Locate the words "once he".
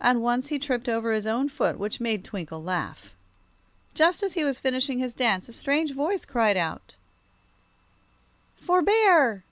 0.22-0.58